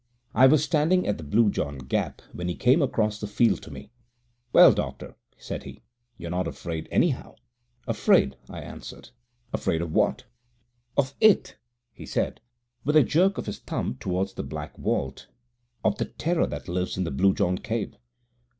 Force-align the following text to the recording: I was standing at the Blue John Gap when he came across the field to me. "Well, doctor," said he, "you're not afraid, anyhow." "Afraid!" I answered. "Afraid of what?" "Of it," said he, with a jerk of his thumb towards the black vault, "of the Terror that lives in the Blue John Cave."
I 0.33 0.47
was 0.47 0.63
standing 0.63 1.05
at 1.05 1.19
the 1.19 1.23
Blue 1.23 1.51
John 1.51 1.77
Gap 1.77 2.23
when 2.33 2.47
he 2.47 2.55
came 2.55 2.81
across 2.81 3.19
the 3.19 3.27
field 3.27 3.61
to 3.61 3.69
me. 3.71 3.91
"Well, 4.51 4.73
doctor," 4.73 5.15
said 5.37 5.61
he, 5.61 5.83
"you're 6.17 6.31
not 6.31 6.47
afraid, 6.47 6.87
anyhow." 6.89 7.35
"Afraid!" 7.85 8.35
I 8.49 8.61
answered. 8.61 9.11
"Afraid 9.53 9.79
of 9.79 9.91
what?" 9.91 10.23
"Of 10.97 11.13
it," 11.19 11.55
said 12.03 12.39
he, 12.39 12.41
with 12.83 12.95
a 12.95 13.03
jerk 13.03 13.37
of 13.37 13.45
his 13.45 13.59
thumb 13.59 13.97
towards 13.99 14.33
the 14.33 14.41
black 14.43 14.75
vault, 14.75 15.27
"of 15.83 15.99
the 15.99 16.05
Terror 16.05 16.47
that 16.47 16.67
lives 16.67 16.97
in 16.97 17.03
the 17.03 17.11
Blue 17.11 17.35
John 17.35 17.59
Cave." 17.59 17.95